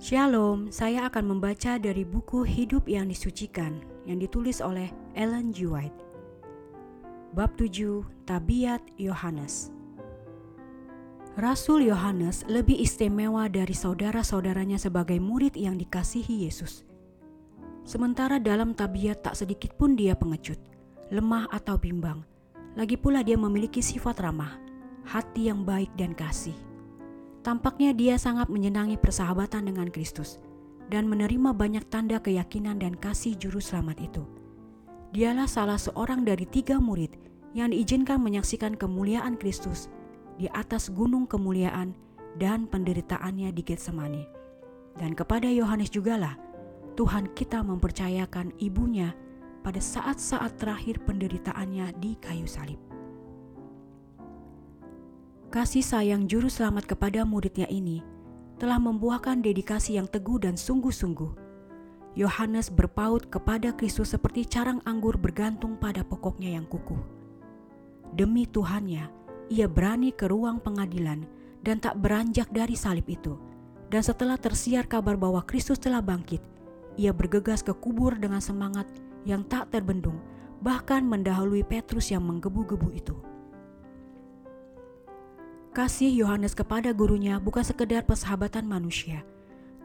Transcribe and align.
Shalom, 0.00 0.74
saya 0.74 1.06
akan 1.06 1.32
membaca 1.32 1.78
dari 1.78 2.02
buku 2.02 2.42
Hidup 2.42 2.90
yang 2.90 3.08
Disucikan 3.08 3.78
yang 4.04 4.18
ditulis 4.18 4.58
oleh 4.58 4.90
Ellen 5.14 5.54
G. 5.54 5.70
White. 5.70 5.94
Bab 7.30 7.54
7, 7.54 8.02
Tabiat 8.26 8.82
Yohanes. 8.98 9.70
Rasul 11.38 11.86
Yohanes 11.86 12.42
lebih 12.50 12.74
istimewa 12.76 13.46
dari 13.46 13.72
saudara-saudaranya 13.72 14.82
sebagai 14.82 15.22
murid 15.22 15.54
yang 15.54 15.78
dikasihi 15.78 16.44
Yesus. 16.44 16.89
Sementara 17.84 18.38
dalam 18.38 18.76
tabiat 18.76 19.24
tak 19.24 19.34
sedikit 19.34 19.74
pun 19.74 19.96
dia 19.96 20.14
pengecut, 20.14 20.58
lemah 21.10 21.48
atau 21.50 21.80
bimbang. 21.80 22.22
Lagi 22.78 22.94
pula 22.94 23.26
dia 23.26 23.34
memiliki 23.34 23.82
sifat 23.82 24.22
ramah, 24.22 24.56
hati 25.08 25.50
yang 25.50 25.66
baik 25.66 25.90
dan 25.98 26.14
kasih. 26.14 26.54
Tampaknya 27.40 27.96
dia 27.96 28.20
sangat 28.20 28.52
menyenangi 28.52 29.00
persahabatan 29.00 29.72
dengan 29.72 29.88
Kristus 29.88 30.38
dan 30.92 31.08
menerima 31.08 31.56
banyak 31.56 31.88
tanda 31.88 32.20
keyakinan 32.20 32.78
dan 32.78 32.94
kasih 32.94 33.34
juru 33.34 33.58
selamat 33.58 33.96
itu. 34.04 34.22
Dialah 35.10 35.48
salah 35.50 35.80
seorang 35.80 36.22
dari 36.22 36.46
tiga 36.46 36.78
murid 36.78 37.16
yang 37.56 37.74
diizinkan 37.74 38.22
menyaksikan 38.22 38.78
kemuliaan 38.78 39.34
Kristus 39.34 39.90
di 40.38 40.46
atas 40.54 40.92
gunung 40.94 41.26
kemuliaan 41.26 41.96
dan 42.38 42.70
penderitaannya 42.70 43.50
di 43.50 43.62
Getsemani. 43.66 44.24
Dan 44.94 45.18
kepada 45.18 45.50
Yohanes 45.50 45.90
jugalah 45.90 46.38
Tuhan 47.00 47.32
kita 47.32 47.64
mempercayakan 47.64 48.52
ibunya 48.60 49.16
pada 49.64 49.80
saat-saat 49.80 50.60
terakhir 50.60 51.00
penderitaannya 51.08 51.96
di 51.96 52.12
kayu 52.20 52.44
salib. 52.44 52.76
Kasih 55.48 55.80
sayang 55.80 56.28
juru 56.28 56.52
selamat 56.52 56.84
kepada 56.84 57.24
muridnya 57.24 57.64
ini 57.72 58.04
telah 58.60 58.76
membuahkan 58.76 59.40
dedikasi 59.40 59.96
yang 59.96 60.12
teguh 60.12 60.44
dan 60.44 60.60
sungguh-sungguh. 60.60 61.32
Yohanes 62.20 62.68
berpaut 62.68 63.32
kepada 63.32 63.72
Kristus 63.72 64.12
seperti 64.12 64.44
carang 64.44 64.84
anggur 64.84 65.16
bergantung 65.16 65.80
pada 65.80 66.04
pokoknya 66.04 66.52
yang 66.52 66.68
kukuh. 66.68 67.00
Demi 68.12 68.44
Tuhannya, 68.44 69.08
ia 69.48 69.64
berani 69.72 70.12
ke 70.12 70.28
ruang 70.28 70.60
pengadilan 70.60 71.24
dan 71.64 71.80
tak 71.80 71.96
beranjak 71.96 72.52
dari 72.52 72.76
salib 72.76 73.08
itu. 73.08 73.40
Dan 73.88 74.04
setelah 74.04 74.36
tersiar 74.36 74.84
kabar 74.84 75.16
bahwa 75.16 75.40
Kristus 75.48 75.80
telah 75.80 76.04
bangkit, 76.04 76.59
ia 76.96 77.14
bergegas 77.14 77.62
ke 77.62 77.74
kubur 77.76 78.16
dengan 78.16 78.42
semangat 78.42 78.86
yang 79.28 79.44
tak 79.46 79.68
terbendung, 79.70 80.18
bahkan 80.64 81.04
mendahului 81.04 81.62
Petrus 81.62 82.10
yang 82.10 82.24
menggebu-gebu 82.24 82.88
itu. 82.94 83.16
Kasih 85.70 86.10
Yohanes 86.10 86.58
kepada 86.58 86.90
gurunya 86.90 87.38
bukan 87.38 87.62
sekedar 87.62 88.02
persahabatan 88.02 88.66
manusia, 88.66 89.22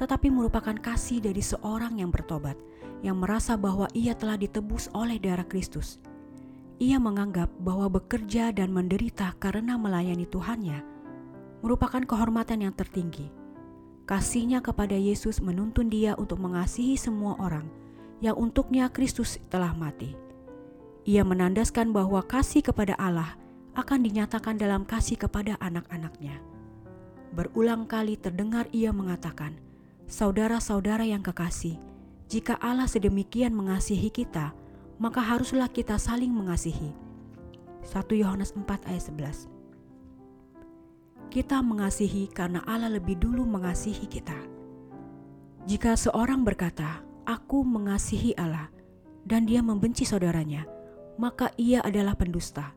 tetapi 0.02 0.34
merupakan 0.34 0.74
kasih 0.74 1.22
dari 1.22 1.46
seorang 1.46 2.02
yang 2.02 2.10
bertobat, 2.10 2.58
yang 3.06 3.22
merasa 3.22 3.54
bahwa 3.54 3.86
ia 3.94 4.18
telah 4.18 4.36
ditebus 4.36 4.90
oleh 4.98 5.22
darah 5.22 5.46
Kristus. 5.46 6.02
Ia 6.82 7.00
menganggap 7.00 7.54
bahwa 7.62 7.88
bekerja 7.88 8.52
dan 8.52 8.74
menderita 8.74 9.32
karena 9.40 9.80
melayani 9.80 10.28
Tuhannya 10.28 10.96
merupakan 11.64 12.04
kehormatan 12.04 12.68
yang 12.68 12.74
tertinggi. 12.78 13.45
Kasihnya 14.06 14.62
kepada 14.62 14.94
Yesus 14.94 15.42
menuntun 15.42 15.90
dia 15.90 16.14
untuk 16.14 16.38
mengasihi 16.38 16.94
semua 16.94 17.34
orang 17.42 17.66
yang 18.22 18.38
untuknya 18.38 18.86
Kristus 18.94 19.42
telah 19.50 19.74
mati. 19.74 20.14
Ia 21.10 21.26
menandaskan 21.26 21.90
bahwa 21.90 22.22
kasih 22.22 22.62
kepada 22.62 22.94
Allah 23.02 23.34
akan 23.74 24.06
dinyatakan 24.06 24.62
dalam 24.62 24.86
kasih 24.86 25.18
kepada 25.18 25.58
anak-anaknya. 25.58 26.38
Berulang 27.34 27.90
kali 27.90 28.14
terdengar 28.14 28.70
ia 28.70 28.94
mengatakan, 28.94 29.58
Saudara-saudara 30.06 31.02
yang 31.02 31.26
kekasih, 31.26 31.82
jika 32.30 32.62
Allah 32.62 32.86
sedemikian 32.86 33.58
mengasihi 33.58 34.14
kita, 34.14 34.54
maka 35.02 35.18
haruslah 35.18 35.66
kita 35.66 35.98
saling 35.98 36.30
mengasihi. 36.30 36.94
1 37.82 38.22
Yohanes 38.22 38.54
4 38.54 38.86
ayat 38.86 39.04
11 39.10 39.55
Kita 41.36 41.60
mengasihi 41.60 42.32
karena 42.32 42.64
Allah 42.64 42.96
lebih 42.96 43.20
dulu 43.20 43.44
mengasihi 43.44 44.08
kita. 44.08 44.40
Jika 45.68 46.00
seorang 46.00 46.48
berkata, 46.48 47.04
Aku 47.28 47.60
mengasihi 47.68 48.32
Allah, 48.40 48.72
dan 49.28 49.44
dia 49.44 49.60
membenci 49.60 50.08
saudaranya, 50.08 50.64
maka 51.20 51.52
ia 51.60 51.84
adalah 51.84 52.16
pendusta. 52.16 52.72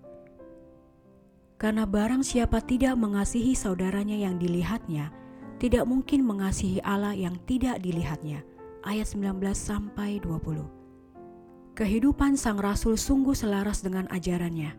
Karena 1.54 1.86
barang 1.86 2.26
siapa 2.26 2.58
tidak 2.58 2.98
mengasihi 2.98 3.54
saudaranya 3.54 4.18
yang 4.18 4.42
dilihatnya, 4.42 5.14
tidak 5.62 5.86
mungkin 5.86 6.26
mengasihi 6.26 6.82
Allah 6.82 7.14
yang 7.14 7.38
tidak 7.46 7.78
dilihatnya. 7.78 8.42
Ayat 8.82 9.06
19 9.06 9.38
sampai 9.54 10.18
20. 10.18 11.78
Kehidupan 11.78 12.34
sang 12.34 12.58
rasul 12.58 12.98
sungguh 12.98 13.38
selaras 13.38 13.86
dengan 13.86 14.10
ajarannya. 14.10 14.74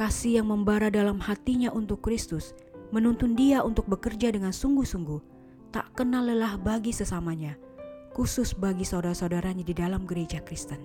Kasih 0.00 0.40
yang 0.40 0.48
membara 0.48 0.88
dalam 0.88 1.20
hatinya 1.20 1.68
untuk 1.76 2.00
Kristus 2.00 2.56
menuntun 2.90 3.36
dia 3.36 3.60
untuk 3.60 3.88
bekerja 3.88 4.32
dengan 4.32 4.52
sungguh-sungguh, 4.52 5.20
tak 5.74 5.92
kenal 5.92 6.24
lelah 6.24 6.56
bagi 6.56 6.90
sesamanya, 6.90 7.60
khusus 8.16 8.56
bagi 8.56 8.88
saudara-saudaranya 8.88 9.64
di 9.64 9.74
dalam 9.76 10.08
gereja 10.08 10.40
Kristen. 10.40 10.80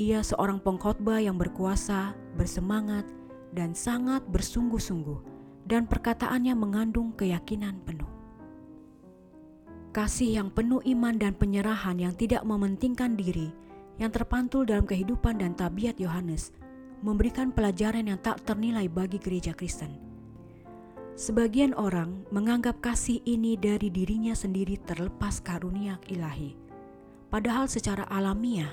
Ia 0.00 0.24
seorang 0.24 0.64
pengkhotbah 0.64 1.20
yang 1.20 1.36
berkuasa, 1.36 2.16
bersemangat, 2.40 3.04
dan 3.52 3.76
sangat 3.76 4.24
bersungguh-sungguh, 4.32 5.20
dan 5.68 5.84
perkataannya 5.84 6.56
mengandung 6.56 7.12
keyakinan 7.12 7.84
penuh. 7.84 8.08
Kasih 9.92 10.40
yang 10.40 10.48
penuh 10.48 10.80
iman 10.86 11.18
dan 11.20 11.36
penyerahan 11.36 11.98
yang 12.00 12.14
tidak 12.16 12.46
mementingkan 12.48 13.18
diri, 13.18 13.52
yang 14.00 14.08
terpantul 14.08 14.64
dalam 14.64 14.88
kehidupan 14.88 15.36
dan 15.36 15.52
tabiat 15.52 16.00
Yohanes, 16.00 16.56
memberikan 17.04 17.52
pelajaran 17.52 18.08
yang 18.08 18.16
tak 18.24 18.40
ternilai 18.48 18.88
bagi 18.88 19.20
gereja 19.20 19.52
Kristen. 19.52 20.09
Sebagian 21.20 21.76
orang 21.76 22.24
menganggap 22.32 22.80
kasih 22.80 23.20
ini 23.28 23.52
dari 23.60 23.92
dirinya 23.92 24.32
sendiri 24.32 24.80
terlepas 24.80 25.44
karunia 25.44 26.00
ilahi. 26.08 26.56
Padahal 27.28 27.68
secara 27.68 28.08
alamiah, 28.08 28.72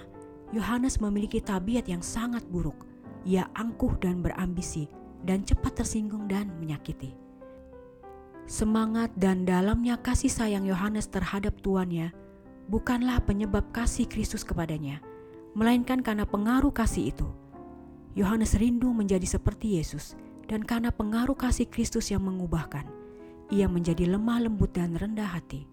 Yohanes 0.56 1.04
memiliki 1.04 1.44
tabiat 1.44 1.92
yang 1.92 2.00
sangat 2.00 2.48
buruk 2.48 2.88
ia 3.28 3.52
angkuh 3.52 4.00
dan 4.00 4.24
berambisi, 4.24 4.88
dan 5.28 5.44
cepat 5.44 5.84
tersinggung 5.84 6.32
dan 6.32 6.48
menyakiti. 6.64 7.12
Semangat 8.48 9.12
dan 9.20 9.44
dalamnya 9.44 10.00
kasih 10.00 10.32
sayang 10.32 10.64
Yohanes 10.64 11.12
terhadap 11.12 11.60
tuannya 11.60 12.16
bukanlah 12.72 13.20
penyebab 13.28 13.76
kasih 13.76 14.08
Kristus 14.08 14.48
kepadanya, 14.48 15.04
melainkan 15.52 16.00
karena 16.00 16.24
pengaruh 16.24 16.72
kasih 16.72 17.12
itu. 17.12 17.28
Yohanes 18.16 18.56
rindu 18.56 18.96
menjadi 18.96 19.28
seperti 19.28 19.76
Yesus, 19.76 20.16
dan 20.48 20.64
karena 20.64 20.90
pengaruh 20.90 21.36
kasih 21.36 21.68
Kristus 21.68 22.10
yang 22.10 22.24
mengubahkan, 22.24 22.88
ia 23.52 23.68
menjadi 23.68 24.08
lemah 24.08 24.48
lembut 24.48 24.72
dan 24.76 24.96
rendah 24.96 25.28
hati. 25.28 25.68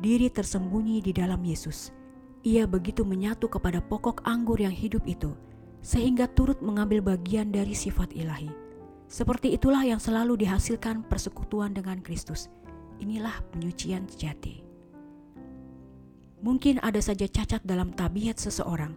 Diri 0.00 0.28
tersembunyi 0.28 1.00
di 1.00 1.12
dalam 1.16 1.40
Yesus. 1.40 1.92
Ia 2.44 2.68
begitu 2.68 3.08
menyatu 3.08 3.48
kepada 3.48 3.80
pokok 3.80 4.20
anggur 4.28 4.60
yang 4.60 4.72
hidup 4.72 5.00
itu, 5.08 5.32
sehingga 5.80 6.28
turut 6.28 6.60
mengambil 6.60 7.00
bagian 7.00 7.48
dari 7.48 7.72
sifat 7.72 8.12
ilahi. 8.12 8.52
Seperti 9.08 9.56
itulah 9.56 9.80
yang 9.84 10.00
selalu 10.00 10.44
dihasilkan 10.44 11.08
persekutuan 11.08 11.72
dengan 11.72 12.04
Kristus. 12.04 12.52
Inilah 13.00 13.40
penyucian 13.52 14.04
sejati. 14.04 14.60
Mungkin 16.44 16.80
ada 16.84 17.00
saja 17.00 17.24
cacat 17.24 17.64
dalam 17.64 17.96
tabiat 17.96 18.36
seseorang, 18.36 18.92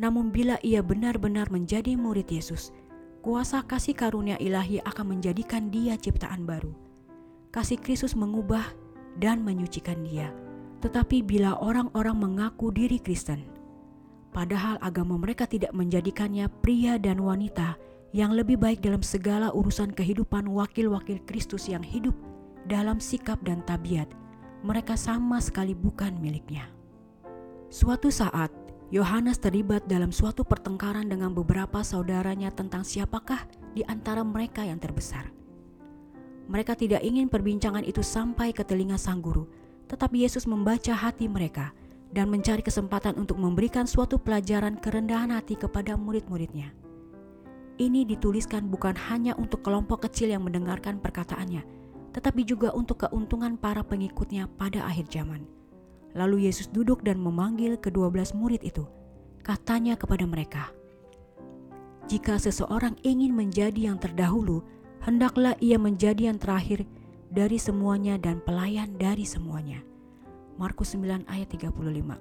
namun 0.00 0.32
bila 0.32 0.56
ia 0.64 0.80
benar-benar 0.80 1.52
menjadi 1.52 1.92
murid 1.92 2.32
Yesus, 2.32 2.72
kuasa 3.20 3.64
kasih 3.64 3.96
karunia 3.96 4.40
ilahi 4.40 4.80
akan 4.84 5.16
menjadikan 5.16 5.68
dia 5.68 5.96
ciptaan 5.96 6.44
baru. 6.44 6.72
Kasih 7.52 7.80
Kristus 7.80 8.16
mengubah 8.16 8.64
dan 9.16 9.44
menyucikan 9.44 10.00
dia. 10.04 10.32
Tetapi 10.80 11.20
bila 11.24 11.60
orang-orang 11.60 12.16
mengaku 12.16 12.72
diri 12.72 12.96
Kristen, 12.96 13.60
Padahal 14.30 14.78
agama 14.78 15.18
mereka 15.18 15.42
tidak 15.50 15.74
menjadikannya 15.74 16.46
pria 16.62 17.02
dan 17.02 17.18
wanita 17.18 17.74
yang 18.14 18.30
lebih 18.30 18.62
baik 18.62 18.78
dalam 18.78 19.02
segala 19.02 19.50
urusan 19.50 19.90
kehidupan 19.90 20.46
wakil-wakil 20.46 21.18
Kristus 21.26 21.66
yang 21.66 21.82
hidup 21.82 22.14
dalam 22.70 23.02
sikap 23.02 23.42
dan 23.42 23.66
tabiat. 23.66 24.06
Mereka 24.62 24.94
sama 24.94 25.42
sekali 25.42 25.74
bukan 25.74 26.14
miliknya. 26.22 26.70
Suatu 27.74 28.10
saat, 28.10 28.54
Yohanes 28.90 29.38
terlibat 29.38 29.86
dalam 29.86 30.10
suatu 30.10 30.42
pertengkaran 30.42 31.06
dengan 31.06 31.30
beberapa 31.30 31.78
saudaranya 31.86 32.50
tentang 32.50 32.82
siapakah 32.82 33.46
di 33.70 33.86
antara 33.86 34.26
mereka 34.26 34.66
yang 34.66 34.82
terbesar. 34.82 35.30
Mereka 36.50 36.74
tidak 36.74 37.06
ingin 37.06 37.30
perbincangan 37.30 37.86
itu 37.86 38.02
sampai 38.02 38.50
ke 38.50 38.66
telinga 38.66 38.98
sang 38.98 39.22
guru, 39.22 39.46
tetapi 39.86 40.26
Yesus 40.26 40.42
membaca 40.50 40.90
hati 40.90 41.30
mereka 41.30 41.70
dan 42.10 42.26
mencari 42.26 42.66
kesempatan 42.66 43.14
untuk 43.14 43.38
memberikan 43.38 43.86
suatu 43.86 44.18
pelajaran 44.18 44.74
kerendahan 44.82 45.30
hati 45.30 45.54
kepada 45.54 45.94
murid-muridnya. 45.94 46.74
Ini 47.78 48.02
dituliskan 48.02 48.66
bukan 48.66 48.98
hanya 49.06 49.38
untuk 49.38 49.62
kelompok 49.62 50.10
kecil 50.10 50.34
yang 50.34 50.42
mendengarkan 50.42 50.98
perkataannya, 50.98 51.62
tetapi 52.10 52.42
juga 52.42 52.74
untuk 52.74 53.06
keuntungan 53.06 53.54
para 53.54 53.86
pengikutnya 53.86 54.50
pada 54.58 54.82
akhir 54.82 55.06
zaman. 55.14 55.59
Lalu 56.14 56.50
Yesus 56.50 56.66
duduk 56.70 57.06
dan 57.06 57.22
memanggil 57.22 57.78
kedua 57.78 58.10
belas 58.10 58.34
murid 58.34 58.66
itu. 58.66 58.82
Katanya 59.46 59.94
kepada 59.94 60.26
mereka, 60.26 60.74
"Jika 62.10 62.36
seseorang 62.36 62.98
ingin 63.06 63.32
menjadi 63.32 63.90
yang 63.90 63.98
terdahulu, 63.98 64.66
hendaklah 65.02 65.54
ia 65.62 65.78
menjadi 65.78 66.34
yang 66.34 66.38
terakhir 66.38 66.84
dari 67.30 67.56
semuanya 67.56 68.18
dan 68.18 68.42
pelayan 68.42 68.98
dari 68.98 69.22
semuanya." 69.22 69.86
Markus 70.60 70.92
9 70.92 71.24
ayat 71.30 71.48
35. 71.48 72.20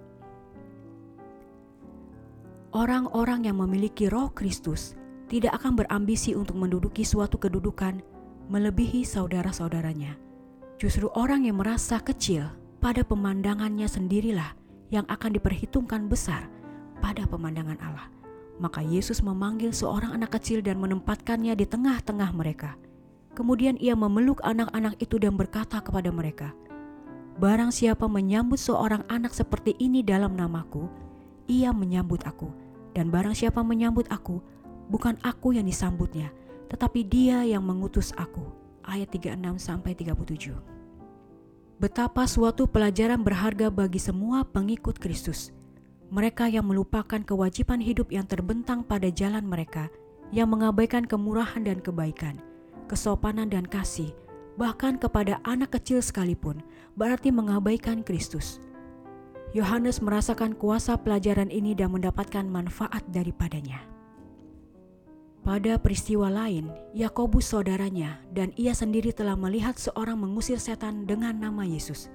Orang-orang 2.69 3.49
yang 3.49 3.57
memiliki 3.57 4.05
roh 4.07 4.29
Kristus 4.29 4.93
tidak 5.25 5.57
akan 5.57 5.73
berambisi 5.73 6.37
untuk 6.37 6.53
menduduki 6.53 7.01
suatu 7.01 7.41
kedudukan 7.41 8.01
melebihi 8.49 9.01
saudara-saudaranya. 9.01 10.17
Justru 10.77 11.09
orang 11.17 11.49
yang 11.49 11.57
merasa 11.57 11.97
kecil 12.01 12.58
pada 12.79 13.03
pemandangannya 13.03 13.85
sendirilah 13.85 14.55
yang 14.89 15.03
akan 15.11 15.35
diperhitungkan 15.35 16.07
besar 16.07 16.47
pada 17.03 17.27
pemandangan 17.27 17.79
Allah. 17.83 18.07
Maka 18.59 18.83
Yesus 18.83 19.23
memanggil 19.23 19.71
seorang 19.71 20.15
anak 20.15 20.35
kecil 20.39 20.59
dan 20.59 20.79
menempatkannya 20.83 21.55
di 21.55 21.63
tengah-tengah 21.63 22.31
mereka. 22.35 22.75
Kemudian 23.35 23.79
ia 23.79 23.95
memeluk 23.95 24.43
anak-anak 24.43 24.99
itu 24.99 25.15
dan 25.15 25.39
berkata 25.39 25.79
kepada 25.79 26.11
mereka, 26.11 26.51
Barang 27.39 27.71
siapa 27.71 28.03
menyambut 28.11 28.59
seorang 28.59 29.07
anak 29.07 29.31
seperti 29.31 29.71
ini 29.79 30.03
dalam 30.03 30.35
namaku, 30.35 30.91
ia 31.47 31.71
menyambut 31.71 32.27
aku. 32.27 32.51
Dan 32.91 33.07
barang 33.07 33.31
siapa 33.31 33.63
menyambut 33.63 34.11
aku, 34.11 34.43
bukan 34.91 35.15
aku 35.23 35.55
yang 35.55 35.63
disambutnya, 35.63 36.35
tetapi 36.67 37.07
dia 37.07 37.47
yang 37.47 37.63
mengutus 37.63 38.11
aku. 38.19 38.43
Ayat 38.83 39.15
36 39.15 39.55
sampai 39.55 39.95
37. 39.95 40.78
Betapa 41.79 42.27
suatu 42.27 42.67
pelajaran 42.67 43.23
berharga 43.23 43.71
bagi 43.71 44.03
semua 44.03 44.43
pengikut 44.43 44.99
Kristus. 44.99 45.55
Mereka 46.11 46.51
yang 46.51 46.67
melupakan 46.67 47.23
kewajiban 47.23 47.79
hidup 47.79 48.11
yang 48.11 48.27
terbentang 48.27 48.83
pada 48.83 49.07
jalan 49.07 49.47
mereka, 49.47 49.87
yang 50.35 50.51
mengabaikan 50.51 51.07
kemurahan 51.07 51.63
dan 51.63 51.79
kebaikan, 51.79 52.35
kesopanan 52.91 53.47
dan 53.47 53.63
kasih, 53.63 54.11
bahkan 54.59 54.99
kepada 54.99 55.39
anak 55.47 55.79
kecil 55.79 56.03
sekalipun, 56.03 56.59
berarti 56.99 57.31
mengabaikan 57.31 58.03
Kristus. 58.03 58.59
Yohanes 59.55 60.03
merasakan 60.03 60.59
kuasa 60.59 60.99
pelajaran 60.99 61.47
ini 61.47 61.79
dan 61.79 61.95
mendapatkan 61.95 62.43
manfaat 62.43 63.07
daripadanya. 63.07 63.79
Pada 65.39 65.79
peristiwa 65.79 66.27
lain, 66.27 66.69
Yakobus 66.93 67.49
saudaranya 67.49 68.19
dan 68.35 68.51
ia 68.59 68.75
sendiri 68.75 69.15
telah 69.15 69.39
melihat 69.39 69.79
seorang 69.79 70.19
mengusir 70.19 70.59
setan 70.59 71.07
dengan 71.07 71.35
nama 71.39 71.63
Yesus. 71.63 72.11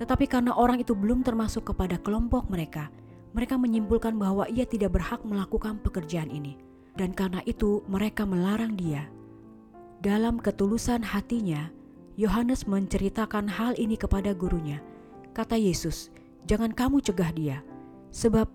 Tetapi 0.00 0.24
karena 0.26 0.56
orang 0.56 0.80
itu 0.80 0.96
belum 0.96 1.20
termasuk 1.20 1.70
kepada 1.70 2.00
kelompok 2.00 2.48
mereka, 2.48 2.88
mereka 3.36 3.60
menyimpulkan 3.60 4.16
bahwa 4.16 4.48
ia 4.48 4.64
tidak 4.64 4.96
berhak 4.96 5.20
melakukan 5.22 5.78
pekerjaan 5.84 6.32
ini. 6.32 6.56
Dan 6.96 7.14
karena 7.14 7.44
itu 7.46 7.86
mereka 7.86 8.26
melarang 8.26 8.74
dia 8.74 9.06
dalam 10.00 10.40
ketulusan 10.40 11.04
hatinya, 11.04 11.68
Yohanes 12.16 12.64
menceritakan 12.64 13.44
hal 13.52 13.76
ini 13.76 14.00
kepada 14.00 14.32
gurunya. 14.32 14.80
Kata 15.36 15.60
Yesus, 15.60 16.08
"Jangan 16.48 16.72
kamu 16.72 17.04
cegah 17.04 17.28
dia, 17.36 17.60
sebab 18.08 18.48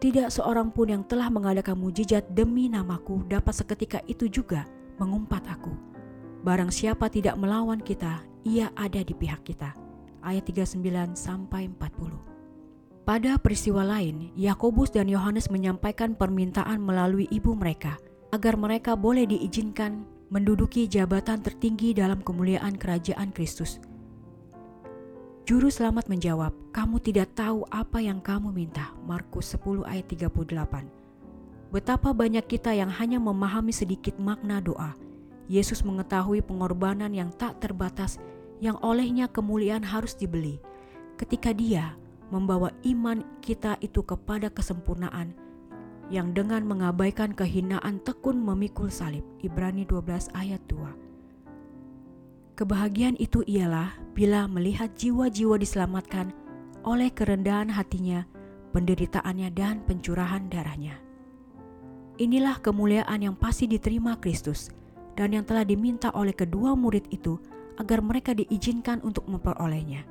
tidak 0.00 0.32
seorang 0.32 0.72
pun 0.72 0.88
yang 0.88 1.04
telah 1.04 1.28
mengadakan 1.28 1.76
mujizat 1.76 2.24
demi 2.32 2.72
namaku 2.72 3.20
dapat 3.28 3.52
seketika 3.52 4.00
itu 4.08 4.32
juga 4.32 4.64
mengumpat 4.96 5.44
aku. 5.44 5.76
Barang 6.40 6.72
siapa 6.72 7.12
tidak 7.12 7.36
melawan 7.36 7.84
kita, 7.84 8.24
ia 8.42 8.72
ada 8.72 9.04
di 9.04 9.12
pihak 9.12 9.44
kita." 9.44 9.76
Ayat 10.24 10.48
39 10.48 11.12
sampai 11.12 11.68
40. 11.68 12.16
Pada 13.04 13.36
peristiwa 13.36 13.84
lain, 13.84 14.32
Yakobus 14.36 14.92
dan 14.92 15.08
Yohanes 15.08 15.52
menyampaikan 15.52 16.16
permintaan 16.16 16.80
melalui 16.80 17.28
ibu 17.28 17.52
mereka 17.56 18.00
agar 18.32 18.56
mereka 18.56 18.96
boleh 18.96 19.28
diizinkan 19.28 20.04
menduduki 20.30 20.86
jabatan 20.86 21.42
tertinggi 21.42 21.92
dalam 21.92 22.22
kemuliaan 22.22 22.78
kerajaan 22.78 23.34
Kristus. 23.34 23.82
Juru 25.50 25.66
selamat 25.66 26.06
menjawab, 26.06 26.54
kamu 26.70 27.02
tidak 27.02 27.34
tahu 27.34 27.66
apa 27.74 27.98
yang 27.98 28.22
kamu 28.22 28.54
minta. 28.54 28.94
Markus 29.02 29.50
10 29.58 29.82
ayat 29.82 30.06
38. 30.06 30.46
Betapa 31.74 32.14
banyak 32.14 32.46
kita 32.46 32.70
yang 32.70 32.86
hanya 32.86 33.18
memahami 33.18 33.74
sedikit 33.74 34.14
makna 34.22 34.62
doa. 34.62 34.94
Yesus 35.50 35.82
mengetahui 35.82 36.46
pengorbanan 36.46 37.10
yang 37.10 37.34
tak 37.34 37.58
terbatas 37.58 38.22
yang 38.62 38.78
olehnya 38.78 39.26
kemuliaan 39.26 39.82
harus 39.82 40.14
dibeli. 40.14 40.62
Ketika 41.18 41.50
dia 41.50 41.98
membawa 42.30 42.70
iman 42.86 43.26
kita 43.42 43.74
itu 43.82 44.06
kepada 44.06 44.54
kesempurnaan, 44.54 45.34
yang 46.14 46.30
dengan 46.30 46.62
mengabaikan 46.62 47.34
kehinaan 47.34 47.98
tekun 48.06 48.38
memikul 48.38 48.86
salib. 48.86 49.26
Ibrani 49.42 49.82
12 49.82 50.30
ayat 50.30 50.62
2. 50.70 51.09
Kebahagiaan 52.60 53.16
itu 53.16 53.40
ialah 53.48 53.96
bila 54.12 54.44
melihat 54.44 54.92
jiwa-jiwa 54.92 55.56
diselamatkan 55.56 56.28
oleh 56.84 57.08
kerendahan 57.08 57.72
hatinya, 57.72 58.28
penderitaannya 58.76 59.48
dan 59.56 59.80
pencurahan 59.88 60.44
darahnya. 60.52 61.00
Inilah 62.20 62.60
kemuliaan 62.60 63.24
yang 63.24 63.32
pasti 63.32 63.64
diterima 63.64 64.20
Kristus 64.20 64.68
dan 65.16 65.32
yang 65.32 65.48
telah 65.48 65.64
diminta 65.64 66.12
oleh 66.12 66.36
kedua 66.36 66.76
murid 66.76 67.08
itu 67.08 67.40
agar 67.80 68.04
mereka 68.04 68.36
diizinkan 68.36 69.00
untuk 69.00 69.24
memperolehnya. 69.24 70.04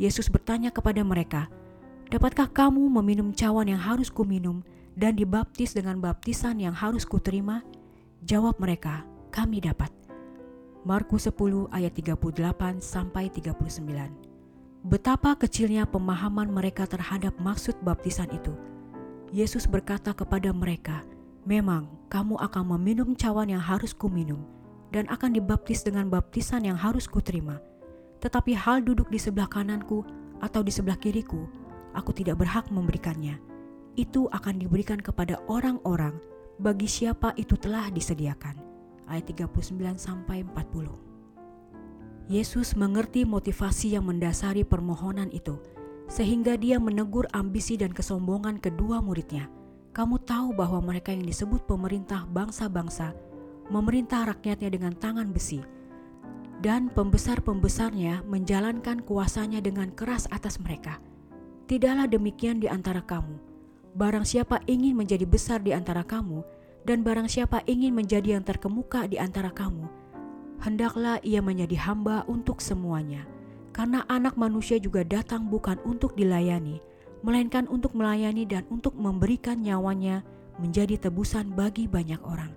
Yesus 0.00 0.32
bertanya 0.32 0.72
kepada 0.72 1.04
mereka, 1.04 1.52
Dapatkah 2.08 2.48
kamu 2.48 2.80
meminum 2.96 3.36
cawan 3.36 3.68
yang 3.68 3.80
harus 3.84 4.08
kuminum 4.08 4.64
dan 4.96 5.20
dibaptis 5.20 5.76
dengan 5.76 6.00
baptisan 6.00 6.64
yang 6.64 6.72
harus 6.72 7.04
kuterima? 7.04 7.60
Jawab 8.24 8.56
mereka, 8.56 9.04
kami 9.28 9.60
dapat. 9.60 10.03
Markus 10.84 11.24
10 11.32 11.72
ayat 11.72 11.96
38 11.96 12.84
sampai 12.84 13.32
39. 13.32 13.72
Betapa 14.84 15.32
kecilnya 15.32 15.88
pemahaman 15.88 16.52
mereka 16.52 16.84
terhadap 16.84 17.32
maksud 17.40 17.72
baptisan 17.80 18.28
itu. 18.30 18.52
Yesus 19.32 19.64
berkata 19.64 20.12
kepada 20.12 20.52
mereka, 20.52 21.00
"Memang 21.48 21.88
kamu 22.12 22.36
akan 22.36 22.76
meminum 22.76 23.16
cawan 23.16 23.48
yang 23.48 23.64
harus 23.64 23.96
kuminum 23.96 24.44
dan 24.92 25.08
akan 25.08 25.32
dibaptis 25.32 25.80
dengan 25.80 26.12
baptisan 26.12 26.68
yang 26.68 26.76
harus 26.76 27.08
kuterima. 27.08 27.58
Tetapi 28.20 28.52
hal 28.52 28.84
duduk 28.84 29.08
di 29.08 29.16
sebelah 29.16 29.48
kananku 29.48 30.04
atau 30.44 30.60
di 30.60 30.70
sebelah 30.70 31.00
kiriku, 31.00 31.48
aku 31.96 32.12
tidak 32.12 32.44
berhak 32.44 32.68
memberikannya." 32.68 33.54
itu 33.94 34.26
akan 34.30 34.58
diberikan 34.58 34.98
kepada 34.98 35.38
orang-orang 35.46 36.18
bagi 36.58 36.86
siapa 36.86 37.34
itu 37.38 37.54
telah 37.58 37.90
disediakan. 37.90 38.63
Ayat 39.04 39.32
39 39.32 40.00
sampai 40.00 40.44
40. 40.44 42.32
Yesus 42.32 42.72
mengerti 42.72 43.28
motivasi 43.28 43.96
yang 43.96 44.08
mendasari 44.08 44.64
permohonan 44.64 45.28
itu, 45.28 45.60
sehingga 46.08 46.56
dia 46.56 46.80
menegur 46.80 47.28
ambisi 47.36 47.76
dan 47.76 47.92
kesombongan 47.92 48.60
kedua 48.60 49.04
muridnya. 49.04 49.52
Kamu 49.92 50.24
tahu 50.24 50.56
bahwa 50.56 50.80
mereka 50.80 51.12
yang 51.12 51.28
disebut 51.28 51.68
pemerintah 51.68 52.24
bangsa-bangsa 52.26 53.12
memerintah 53.68 54.28
rakyatnya 54.28 54.68
dengan 54.72 54.92
tangan 54.96 55.32
besi, 55.32 55.60
dan 56.60 56.92
pembesar-pembesarnya 56.92 58.24
menjalankan 58.28 59.04
kuasanya 59.04 59.60
dengan 59.60 59.92
keras 59.92 60.28
atas 60.32 60.60
mereka. 60.60 61.00
Tidaklah 61.64 62.08
demikian 62.08 62.60
di 62.60 62.68
antara 62.68 63.00
kamu 63.00 63.54
Barang 63.94 64.26
siapa 64.26 64.58
ingin 64.66 64.98
menjadi 64.98 65.22
besar 65.22 65.62
di 65.62 65.70
antara 65.70 66.02
kamu, 66.02 66.42
dan 66.84 67.00
barang 67.00 67.28
siapa 67.28 67.64
ingin 67.64 67.96
menjadi 67.96 68.36
yang 68.36 68.44
terkemuka 68.44 69.08
di 69.08 69.16
antara 69.16 69.48
kamu, 69.48 69.88
hendaklah 70.60 71.16
ia 71.24 71.40
menjadi 71.40 71.76
hamba 71.80 72.24
untuk 72.28 72.60
semuanya. 72.60 73.24
Karena 73.74 74.06
anak 74.06 74.38
manusia 74.38 74.78
juga 74.78 75.02
datang 75.02 75.50
bukan 75.50 75.82
untuk 75.82 76.14
dilayani, 76.14 76.78
melainkan 77.26 77.66
untuk 77.66 77.96
melayani 77.98 78.46
dan 78.46 78.62
untuk 78.70 78.94
memberikan 78.94 79.58
nyawanya 79.58 80.22
menjadi 80.62 81.08
tebusan 81.08 81.50
bagi 81.50 81.90
banyak 81.90 82.22
orang. 82.22 82.54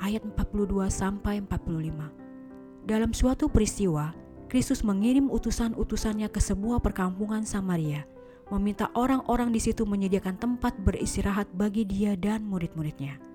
Ayat 0.00 0.24
42 0.24 0.88
sampai 0.88 1.44
45. 1.44 2.88
Dalam 2.88 3.12
suatu 3.12 3.52
peristiwa, 3.52 4.16
Kristus 4.48 4.80
mengirim 4.80 5.28
utusan-utusannya 5.28 6.32
ke 6.32 6.40
sebuah 6.40 6.80
perkampungan 6.80 7.44
Samaria 7.44 8.08
meminta 8.52 8.92
orang-orang 8.92 9.50
di 9.50 9.60
situ 9.60 9.88
menyediakan 9.88 10.36
tempat 10.36 10.76
beristirahat 10.84 11.48
bagi 11.56 11.88
dia 11.88 12.12
dan 12.14 12.44
murid-muridnya. 12.44 13.33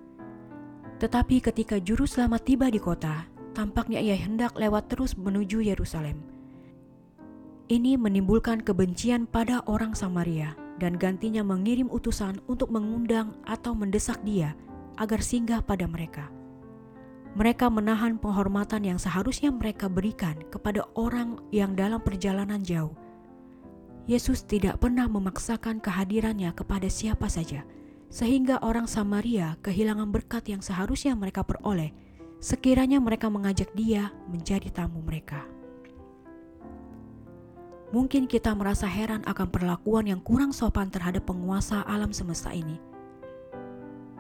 Tetapi 1.00 1.40
ketika 1.40 1.80
juru 1.80 2.04
selamat 2.04 2.42
tiba 2.44 2.68
di 2.68 2.76
kota, 2.76 3.24
tampaknya 3.56 4.04
ia 4.04 4.20
hendak 4.20 4.60
lewat 4.60 4.92
terus 4.92 5.16
menuju 5.16 5.64
Yerusalem. 5.64 6.20
Ini 7.72 7.96
menimbulkan 7.96 8.60
kebencian 8.60 9.24
pada 9.24 9.64
orang 9.64 9.96
Samaria 9.96 10.60
dan 10.76 11.00
gantinya 11.00 11.40
mengirim 11.46 11.88
utusan 11.88 12.44
untuk 12.52 12.68
mengundang 12.68 13.32
atau 13.48 13.72
mendesak 13.72 14.20
dia 14.28 14.60
agar 15.00 15.24
singgah 15.24 15.64
pada 15.64 15.88
mereka. 15.88 16.28
Mereka 17.38 17.70
menahan 17.70 18.18
penghormatan 18.18 18.84
yang 18.84 19.00
seharusnya 19.00 19.54
mereka 19.54 19.86
berikan 19.88 20.36
kepada 20.50 20.84
orang 20.98 21.40
yang 21.54 21.78
dalam 21.78 22.02
perjalanan 22.02 22.60
jauh. 22.60 22.92
Yesus 24.10 24.42
tidak 24.42 24.82
pernah 24.82 25.06
memaksakan 25.06 25.78
kehadirannya 25.78 26.50
kepada 26.58 26.90
siapa 26.90 27.30
saja, 27.30 27.62
sehingga 28.10 28.58
orang 28.66 28.90
Samaria 28.90 29.56
kehilangan 29.62 30.10
berkat 30.10 30.50
yang 30.50 30.66
seharusnya 30.66 31.14
mereka 31.14 31.46
peroleh 31.46 31.94
sekiranya 32.42 32.98
mereka 32.98 33.28
mengajak 33.28 33.70
dia 33.76 34.12
menjadi 34.32 34.72
tamu 34.72 35.04
mereka. 35.04 35.46
Mungkin 37.90 38.30
kita 38.30 38.54
merasa 38.54 38.86
heran 38.86 39.26
akan 39.26 39.50
perlakuan 39.50 40.06
yang 40.06 40.22
kurang 40.22 40.54
sopan 40.54 40.94
terhadap 40.94 41.26
penguasa 41.26 41.82
alam 41.86 42.14
semesta 42.14 42.54
ini 42.54 42.90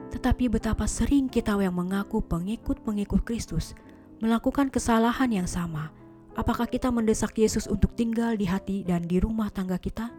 tetapi 0.10 0.50
betapa 0.50 0.90
sering 0.90 1.30
kita 1.30 1.54
yang 1.62 1.78
mengaku 1.78 2.20
pengikut-pengikut 2.26 3.22
Kristus 3.22 3.78
melakukan 4.20 4.68
kesalahan 4.74 5.30
yang 5.30 5.48
sama. 5.48 5.94
Apakah 6.34 6.66
kita 6.66 6.90
mendesak 6.90 7.38
Yesus 7.38 7.70
untuk 7.70 7.94
tinggal 7.94 8.36
di 8.36 8.50
hati 8.50 8.82
dan 8.84 9.06
di 9.06 9.22
rumah 9.22 9.54
tangga 9.54 9.78
kita? 9.78 10.10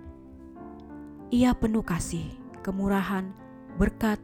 Ia 1.31 1.55
penuh 1.55 1.83
kasih, 1.83 2.27
kemurahan, 2.63 3.31
berkat, 3.81 4.21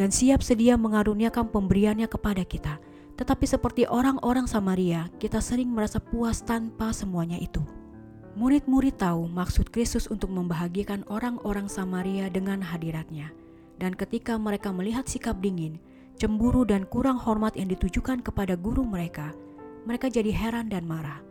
dan 0.00 0.08
siap 0.08 0.40
sedia 0.40 0.80
mengaruniakan 0.80 1.52
pemberiannya 1.52 2.08
kepada 2.08 2.48
kita. 2.48 2.80
Tetapi 3.20 3.44
seperti 3.44 3.84
orang-orang 3.84 4.48
Samaria, 4.48 5.12
kita 5.20 5.44
sering 5.44 5.68
merasa 5.68 6.00
puas 6.00 6.40
tanpa 6.40 6.96
semuanya 6.96 7.36
itu. 7.36 7.60
Murid-murid 8.40 8.96
tahu 8.96 9.28
maksud 9.28 9.68
Kristus 9.68 10.08
untuk 10.08 10.32
membahagiakan 10.32 11.04
orang-orang 11.12 11.68
Samaria 11.68 12.32
dengan 12.32 12.64
hadiratnya 12.64 13.34
dan 13.78 13.94
ketika 13.94 14.34
mereka 14.36 14.74
melihat 14.74 15.06
sikap 15.06 15.38
dingin, 15.38 15.78
cemburu 16.18 16.66
dan 16.66 16.84
kurang 16.90 17.16
hormat 17.16 17.54
yang 17.54 17.70
ditujukan 17.70 18.20
kepada 18.20 18.58
guru 18.58 18.82
mereka, 18.82 19.32
mereka 19.86 20.10
jadi 20.10 20.34
heran 20.34 20.66
dan 20.68 20.84
marah. 20.84 21.22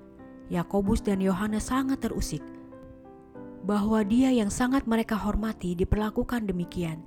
Yakobus 0.48 1.04
dan 1.04 1.20
Yohanes 1.20 1.68
sangat 1.68 2.00
terusik 2.00 2.40
bahwa 3.68 4.00
dia 4.08 4.32
yang 4.32 4.48
sangat 4.48 4.88
mereka 4.88 5.20
hormati 5.20 5.76
diperlakukan 5.76 6.48
demikian, 6.48 7.04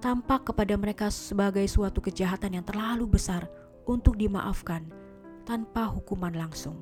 tampak 0.00 0.50
kepada 0.50 0.74
mereka 0.80 1.12
sebagai 1.12 1.62
suatu 1.68 2.00
kejahatan 2.00 2.56
yang 2.56 2.64
terlalu 2.64 3.04
besar 3.06 3.46
untuk 3.84 4.16
dimaafkan 4.16 4.88
tanpa 5.44 5.86
hukuman 5.92 6.32
langsung. 6.32 6.80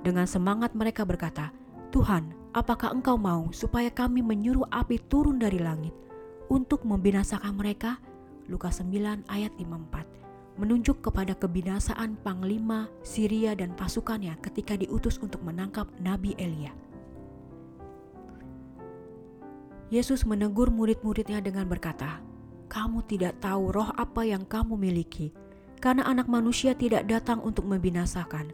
Dengan 0.00 0.24
semangat 0.24 0.72
mereka 0.72 1.04
berkata, 1.04 1.52
"Tuhan, 1.92 2.32
apakah 2.56 2.92
Engkau 2.96 3.20
mau 3.20 3.52
supaya 3.52 3.92
kami 3.92 4.24
menyuruh 4.24 4.64
api 4.72 4.96
turun 5.12 5.36
dari 5.36 5.60
langit 5.60 5.92
untuk 6.48 6.84
membinasakan 6.88 7.56
mereka, 7.56 8.00
Lukas 8.48 8.80
9 8.80 9.24
ayat 9.28 9.52
54, 9.56 10.04
menunjuk 10.60 11.00
kepada 11.04 11.34
kebinasaan 11.34 12.20
Panglima 12.20 12.88
Syria 13.00 13.56
dan 13.56 13.72
pasukannya 13.74 14.36
ketika 14.40 14.76
diutus 14.76 15.18
untuk 15.20 15.40
menangkap 15.42 15.88
Nabi 16.00 16.36
Elia. 16.36 16.72
Yesus 19.92 20.24
menegur 20.24 20.72
murid-muridnya 20.72 21.38
dengan 21.44 21.68
berkata, 21.68 22.20
"Kamu 22.68 23.04
tidak 23.06 23.40
tahu 23.40 23.70
roh 23.74 23.90
apa 23.94 24.24
yang 24.24 24.48
kamu 24.48 24.76
miliki, 24.76 25.30
karena 25.78 26.04
anak 26.08 26.26
manusia 26.26 26.72
tidak 26.72 27.08
datang 27.08 27.40
untuk 27.44 27.68
membinasakan, 27.68 28.50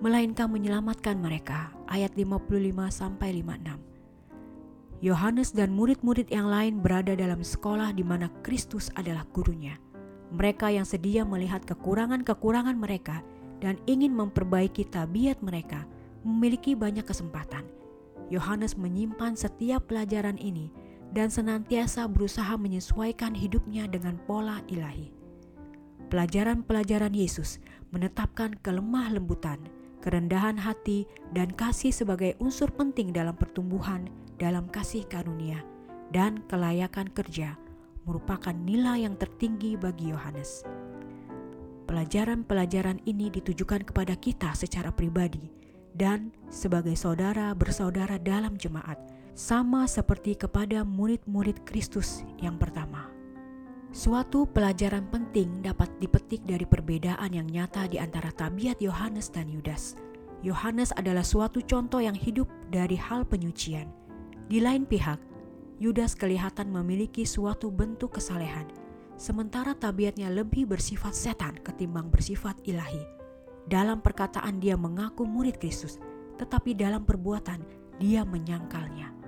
melainkan 0.00 0.50
menyelamatkan 0.50 1.18
mereka." 1.18 1.72
Ayat 1.90 2.16
55 2.16 2.88
sampai 2.88 3.42
56. 3.42 3.92
Yohanes 5.02 5.50
dan 5.50 5.74
murid-murid 5.74 6.30
yang 6.30 6.46
lain 6.46 6.78
berada 6.78 7.18
dalam 7.18 7.42
sekolah 7.42 7.90
di 7.90 8.06
mana 8.06 8.30
Kristus 8.46 8.86
adalah 8.94 9.26
gurunya. 9.34 9.74
Mereka 10.30 10.70
yang 10.70 10.86
sedia 10.86 11.26
melihat 11.26 11.66
kekurangan-kekurangan 11.66 12.78
mereka 12.78 13.20
dan 13.58 13.82
ingin 13.90 14.14
memperbaiki 14.14 14.86
tabiat 14.86 15.42
mereka 15.42 15.84
memiliki 16.22 16.78
banyak 16.78 17.02
kesempatan. 17.02 17.66
Yohanes 18.30 18.78
menyimpan 18.78 19.36
setiap 19.36 19.90
pelajaran 19.90 20.38
ini 20.38 20.70
dan 21.12 21.28
senantiasa 21.28 22.08
berusaha 22.08 22.56
menyesuaikan 22.56 23.36
hidupnya 23.36 23.84
dengan 23.88 24.16
pola 24.24 24.64
ilahi. 24.68 25.12
Pelajaran-pelajaran 26.08 27.12
Yesus 27.12 27.60
menetapkan 27.92 28.56
kelemah 28.60 29.12
lembutan, 29.12 29.60
kerendahan 30.00 30.60
hati, 30.60 31.08
dan 31.32 31.52
kasih 31.52 31.92
sebagai 31.92 32.36
unsur 32.40 32.68
penting 32.72 33.12
dalam 33.12 33.36
pertumbuhan 33.36 34.08
dalam 34.42 34.66
kasih 34.66 35.06
karunia 35.06 35.62
dan 36.10 36.42
kelayakan 36.50 37.06
kerja 37.14 37.54
merupakan 38.02 38.50
nilai 38.50 39.06
yang 39.06 39.14
tertinggi 39.14 39.78
bagi 39.78 40.10
Yohanes. 40.10 40.66
Pelajaran-pelajaran 41.86 43.04
ini 43.06 43.30
ditujukan 43.30 43.86
kepada 43.86 44.18
kita 44.18 44.50
secara 44.58 44.90
pribadi 44.90 45.46
dan 45.94 46.34
sebagai 46.50 46.98
saudara 46.98 47.54
bersaudara 47.54 48.18
dalam 48.18 48.58
jemaat, 48.58 48.98
sama 49.32 49.88
seperti 49.88 50.36
kepada 50.36 50.84
murid-murid 50.84 51.64
Kristus 51.64 52.20
yang 52.40 52.60
pertama. 52.60 53.08
Suatu 53.92 54.48
pelajaran 54.48 55.08
penting 55.12 55.60
dapat 55.60 55.88
dipetik 56.00 56.44
dari 56.48 56.64
perbedaan 56.64 57.28
yang 57.32 57.48
nyata 57.48 57.88
di 57.88 58.00
antara 58.00 58.32
tabiat 58.32 58.80
Yohanes 58.80 59.28
dan 59.28 59.48
Yudas. 59.52 59.96
Yohanes 60.40 60.92
adalah 60.96 61.24
suatu 61.24 61.60
contoh 61.64 62.00
yang 62.00 62.16
hidup 62.16 62.48
dari 62.72 62.96
hal 62.96 63.28
penyucian, 63.28 63.88
di 64.52 64.58
lain 64.60 64.84
pihak, 64.84 65.16
Yudas 65.80 66.12
kelihatan 66.12 66.68
memiliki 66.68 67.24
suatu 67.24 67.72
bentuk 67.72 68.20
kesalehan, 68.20 68.68
sementara 69.16 69.72
tabiatnya 69.72 70.28
lebih 70.28 70.68
bersifat 70.68 71.16
setan 71.16 71.56
ketimbang 71.62 72.12
bersifat 72.12 72.58
ilahi. 72.68 73.00
Dalam 73.64 74.02
perkataan 74.02 74.58
dia 74.58 74.74
mengaku 74.74 75.24
murid 75.24 75.56
Kristus, 75.56 76.02
tetapi 76.36 76.74
dalam 76.74 77.06
perbuatan 77.06 77.62
dia 78.02 78.26
menyangkalnya. 78.26 79.21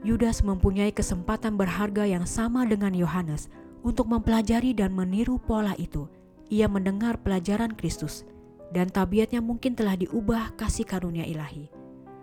Yudas 0.00 0.40
mempunyai 0.40 0.96
kesempatan 0.96 1.60
berharga 1.60 2.08
yang 2.08 2.24
sama 2.24 2.64
dengan 2.64 2.96
Yohanes 2.96 3.52
untuk 3.84 4.08
mempelajari 4.08 4.72
dan 4.72 4.96
meniru 4.96 5.36
pola 5.36 5.76
itu. 5.76 6.08
Ia 6.48 6.72
mendengar 6.72 7.20
pelajaran 7.20 7.76
Kristus, 7.76 8.24
dan 8.72 8.88
tabiatnya 8.88 9.44
mungkin 9.44 9.76
telah 9.76 10.00
diubah 10.00 10.56
kasih 10.56 10.88
karunia 10.88 11.28
ilahi. 11.28 11.68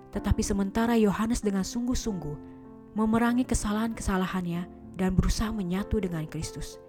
Tetapi 0.09 0.41
sementara 0.41 0.97
Yohanes 0.97 1.45
dengan 1.45 1.61
sungguh-sungguh 1.61 2.57
memerangi 2.97 3.45
kesalahan-kesalahannya 3.45 4.65
dan 4.97 5.13
berusaha 5.13 5.53
menyatu 5.53 6.01
dengan 6.01 6.25
Kristus. 6.25 6.81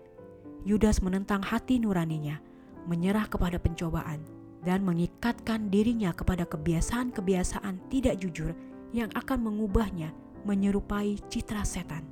Yudas 0.64 1.04
menentang 1.04 1.44
hati 1.44 1.76
nuraninya, 1.76 2.40
menyerah 2.88 3.28
kepada 3.28 3.60
pencobaan, 3.60 4.24
dan 4.64 4.82
mengikatkan 4.88 5.68
dirinya 5.68 6.16
kepada 6.16 6.48
kebiasaan-kebiasaan 6.48 7.92
tidak 7.92 8.16
jujur 8.24 8.56
yang 8.96 9.12
akan 9.12 9.44
mengubahnya 9.44 10.16
menyerupai 10.46 11.18
citra 11.30 11.64
setan. 11.64 12.06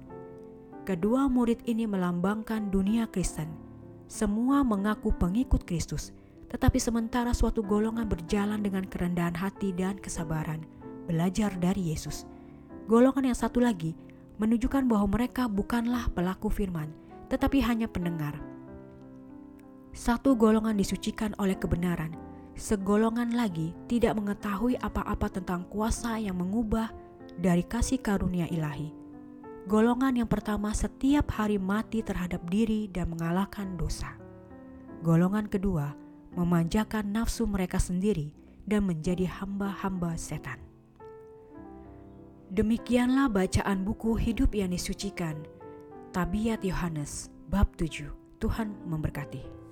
Kedua 0.87 1.27
murid 1.27 1.67
ini 1.67 1.85
melambangkan 1.85 2.71
dunia 2.71 3.11
Kristen. 3.11 3.51
Semua 4.07 4.63
mengaku 4.63 5.11
pengikut 5.11 5.67
Kristus, 5.67 6.15
tetapi 6.47 6.79
sementara 6.79 7.35
suatu 7.35 7.63
golongan 7.63 8.07
berjalan 8.07 8.63
dengan 8.63 8.87
kerendahan 8.87 9.35
hati 9.35 9.75
dan 9.75 9.99
kesabaran– 9.99 10.63
belajar 11.07 11.55
dari 11.57 11.95
Yesus. 11.95 12.27
Golongan 12.91 13.31
yang 13.31 13.39
satu 13.39 13.63
lagi 13.63 13.95
menunjukkan 14.43 14.85
bahwa 14.91 15.17
mereka 15.17 15.47
bukanlah 15.47 16.11
pelaku 16.13 16.51
firman, 16.51 16.91
tetapi 17.31 17.63
hanya 17.63 17.89
pendengar. 17.89 18.37
Satu 19.97 20.37
golongan 20.37 20.77
disucikan 20.77 21.33
oleh 21.41 21.57
kebenaran, 21.57 22.13
segolongan 22.53 23.33
lagi 23.33 23.73
tidak 23.89 24.13
mengetahui 24.19 24.77
apa-apa 24.85 25.33
tentang 25.33 25.65
kuasa 25.73 26.21
yang 26.21 26.37
mengubah 26.37 26.93
dari 27.37 27.65
kasih 27.65 28.01
karunia 28.01 28.49
ilahi. 28.49 28.93
Golongan 29.67 30.15
yang 30.15 30.31
pertama 30.31 30.71
setiap 30.71 31.35
hari 31.37 31.59
mati 31.59 32.01
terhadap 32.01 32.45
diri 32.47 32.87
dan 32.87 33.11
mengalahkan 33.13 33.75
dosa. 33.75 34.15
Golongan 35.03 35.51
kedua 35.51 35.93
memanjakan 36.37 37.11
nafsu 37.11 37.49
mereka 37.49 37.81
sendiri 37.81 38.31
dan 38.63 38.87
menjadi 38.87 39.27
hamba-hamba 39.27 40.15
setan. 40.15 40.61
Demikianlah 42.47 43.27
bacaan 43.27 43.83
buku 43.83 44.15
hidup 44.15 44.55
yang 44.55 44.71
disucikan. 44.71 45.35
Tabiat 46.15 46.63
Yohanes 46.63 47.27
bab 47.51 47.75
7. 47.75 48.07
Tuhan 48.39 48.71
memberkati. 48.87 49.66